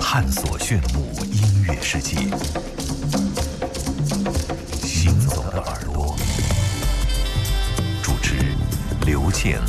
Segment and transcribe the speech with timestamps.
[0.00, 2.16] 探索炫目音乐世界。
[4.82, 6.16] 行走的耳朵，
[8.02, 8.36] 主持
[9.04, 9.60] 刘健、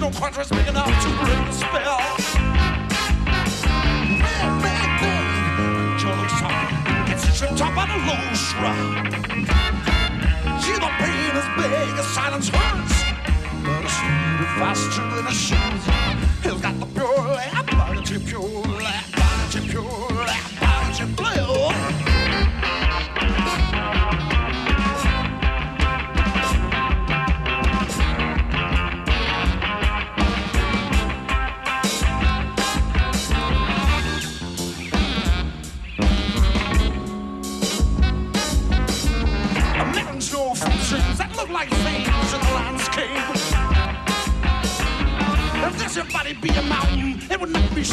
[0.00, 2.00] no country's big enough to break the spell.
[4.16, 5.24] Big, big, big,
[6.00, 6.64] Joe song
[7.06, 8.76] gets tripped up on a low shrub.
[10.62, 12.96] See the pain is big, the silence hurts.
[13.62, 15.84] But it's sweeter, faster than a shoes.
[16.44, 17.14] He's got the pure
[17.76, 19.84] body pure body pure
[20.64, 21.89] body blue.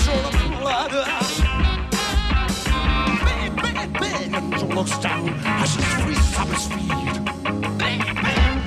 [0.06, 1.06] şöyle fırladı
[3.26, 5.30] Bang, bang, bang She looks down
[5.64, 7.26] as he freezes up his feet
[7.80, 8.62] Bang, bang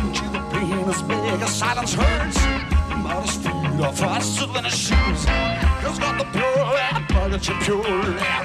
[0.00, 2.38] into the pain as big, as silence hurts
[3.04, 5.26] But his feet are faster than his shoes
[5.84, 7.82] He's got the pure, body to pure,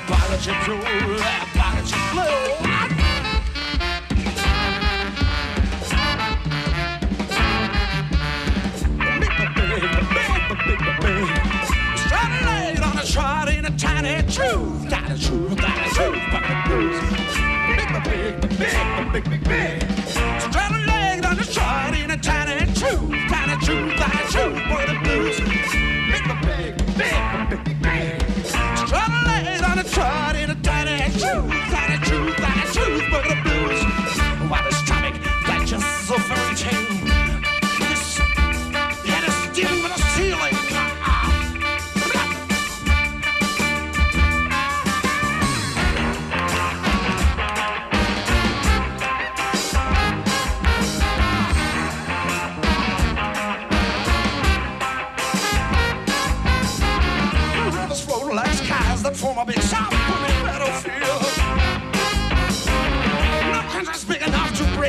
[0.08, 1.20] body to pure,
[1.56, 3.03] body to blue
[13.14, 14.90] trod in a tiny truth.
[14.90, 17.00] Tiny truth, tiny truth, the blues.
[17.70, 19.82] Big, big, big, big, big, big, big.
[20.42, 23.14] Straight a leg down the trod in a tiny truth.
[23.30, 25.40] Tiny truth, tiny truth, boy, the blues.
[25.40, 28.46] Big, big, big, big, big, big, big.
[28.82, 31.53] Straight a leg down the trod in a tiny truth.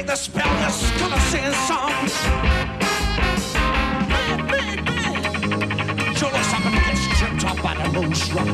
[0.04, 2.14] break the spell, the gonna sing songs.
[4.50, 4.82] Baby,
[6.32, 8.46] looks up and gets tripped up by the rose rock.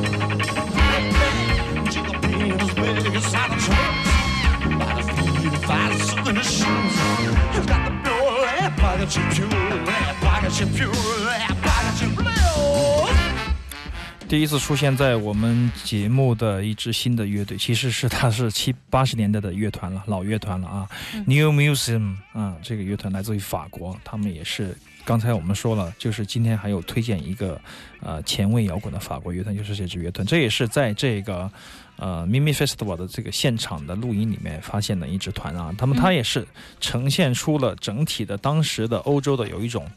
[1.91, 4.11] Jingle beans big as silence hurts.
[4.79, 6.95] By the feet of fires in his shoes.
[7.53, 11.10] He's got the pure lead pockets of pure lead pockets of pure
[14.31, 20.87] 第一次出现在我们节目的一支新的乐队，其实是它是七八十年代的乐团了，老乐团了啊。
[21.25, 27.59] New Museum 啊，这个乐团来自于法国，他们也是刚才我们说了，就是今天还有推荐一个
[27.99, 31.51] 呃前卫摇滚的法国乐团，就是这支乐团，这也是在这个
[32.01, 35.73] 呃 Mimi Festival 的这个现场的录音里面发现的一支团啊。
[35.77, 36.45] 他们他也是
[36.81, 39.89] 呈现出了整体的当时的欧洲的有一种。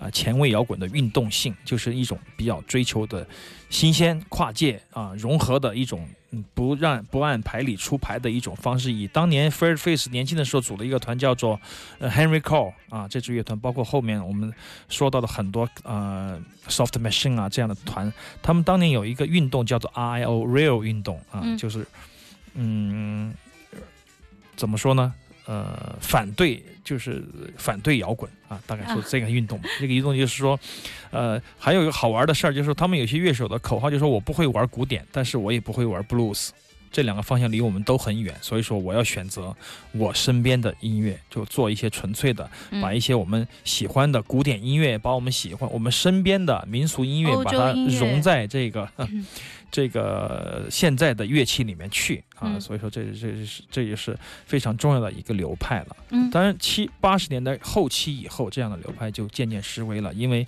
[0.00, 3.26] 啊、前卫摇滚的运动性，就是一种比较追求的
[3.68, 8.92] 新鲜、跨界啊、融合的一种，嗯，不让不按牌理出牌的一种方式。
[8.92, 11.60] 以当年 Fair Face 年轻的时候组了一个团叫做
[11.98, 14.52] 呃 Henry Cole 啊，这支乐团，包括后面我们
[14.88, 21.86] 说到的很多呃 Soft Machine 啊这样的团，他们当年有一个运动叫做 RIO Real 运动啊，嗯就是
[22.54, 23.34] 嗯，
[24.56, 25.12] 怎么说呢？
[25.50, 27.24] 呃反对，就是
[27.56, 29.04] 反对摇滚啊，大概说啊。
[29.08, 30.56] 这个运动， 这个运动就是说，
[31.10, 36.50] 呃，还有一个好玩的事儿，就是说他们有些乐手的口号就是说我不会玩古典，但是我也不会玩 blues
[36.92, 39.52] 这两个方向离我们都很远，所以说我要选择
[39.90, 42.80] 我身边的音乐，就做一些纯粹的，嗯。
[42.80, 49.26] 把一些我们喜欢的古典音乐，把我们喜欢我们身边的民俗音乐，欧把它融在这个、嗯。
[49.72, 52.50] 这个现在的乐器里面去啊。
[52.54, 55.96] 嗯所以说这这是这也是非常重要的一个流派了。
[56.10, 60.46] 嗯当然，七八十年代后期以后，这样的流派就渐渐式微了，因为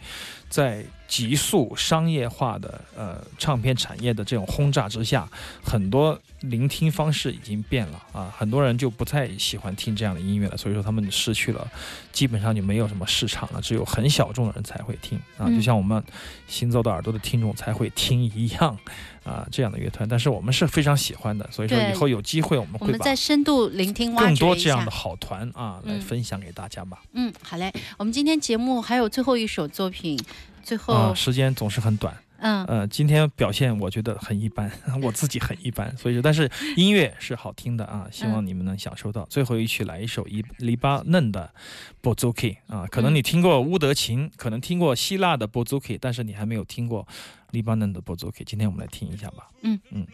[0.49, 5.29] 在急速商业化的呃唱片产业的这种轰炸之下，
[5.63, 11.71] 很多聆听方式已经变了啊，很多人就不太喜欢听这样的音乐了，所以说他们失去了，
[12.13, 16.03] 基本上就没有什么市场了，只有很小众的人才会听啊，嗯就像我们
[16.47, 18.79] 行走的耳朵的听众才会听一样
[19.25, 24.91] 啊这样的乐团，但是我们是非常喜欢的，所以说以后有机会我们会把们再深度聆听挖更多这样的。
[24.91, 27.03] 好团啊来嗯分享给大家吧。
[27.13, 27.73] 嗯，好嘞。
[27.97, 30.19] 我们今天节目还有最后一首作品，
[30.63, 32.17] 最后、啊，时间总是很短。
[32.43, 39.25] 嗯呃，今天表现我觉得很一般， 我自己很一般，所以说，但是音乐是好听的啊，希望嗯你们能享受到。
[39.27, 41.55] 最后一曲来一首黎黎巴嫩的
[42.03, 47.07] Bouzouki 啊，可能嗯你听过乌德琴，可能听过希腊的 Bouzouki，但是你还没有听过
[47.53, 48.43] 黎巴嫩的 Bouzouki。
[48.45, 49.49] 今天我们来听一下吧。
[49.63, 50.07] 嗯嗯。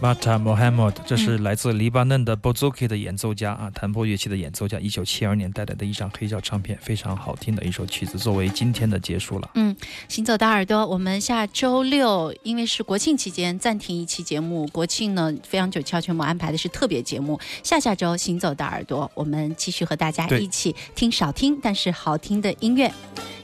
[0.00, 4.78] Mata Mohammed，这是来自黎巴嫩的 Bouzouki 的演奏家啊，弹拨乐器的演奏家。
[4.78, 9.50] 一九七二年带来的一张黑胶唱片，非常好听的一首曲子，作为今天的结束了。
[9.54, 9.76] 嗯
[10.08, 17.38] 行走的耳朵，我们下周六因为是国庆期间暂停一期节目，国庆呢非常九窍全部安排的是特别节目。
[17.62, 22.90] 下下周行走的耳朵，我们继续和大家一起听少听但是好听的音乐。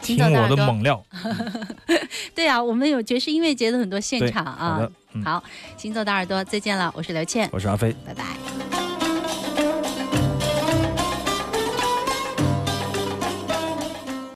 [0.01, 1.05] 行听我走耳朵，的猛料，
[2.35, 4.89] 对啊，我们有爵士音乐节的很多现，场啊
[5.25, 5.43] 好，
[5.77, 7.95] 行走的耳朵，再见了，我是刘倩，我是阿飞。
[8.05, 8.56] 拜拜。